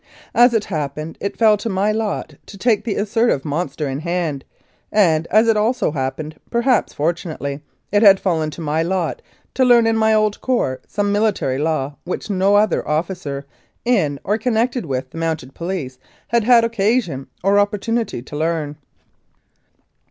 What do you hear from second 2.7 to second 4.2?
the self assertive monster in